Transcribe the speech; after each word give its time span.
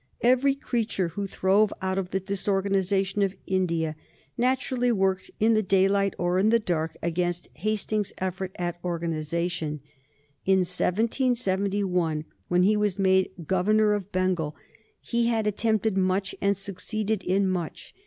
Every 0.21 0.55
creature 0.55 1.09
who 1.09 1.27
throve 1.27 1.71
out 1.79 1.99
of 1.99 2.09
the 2.09 2.19
disorganization 2.19 3.21
of 3.21 3.35
India 3.45 3.95
naturally 4.35 4.91
worked, 4.91 5.29
in 5.39 5.53
the 5.53 5.61
daylight 5.61 6.15
or 6.17 6.39
in 6.39 6.49
the 6.49 6.57
dark, 6.57 6.97
against 7.03 7.49
Hastings's 7.53 8.11
efforts 8.17 8.55
at 8.57 8.79
organization. 8.83 9.79
In 10.43 10.61
1771, 10.61 12.25
when 12.47 12.63
he 12.63 12.75
was 12.75 12.97
made 12.97 13.29
Governor 13.45 13.93
of 13.93 14.11
Bengal, 14.11 14.55
he 14.99 15.27
had 15.27 15.45
attempted 15.45 15.95
much 15.95 16.33
and 16.41 16.57
succeeded 16.57 17.21
in 17.21 17.47
much. 17.47 17.93